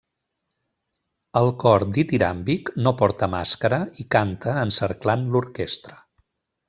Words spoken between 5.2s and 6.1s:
l'orquestra.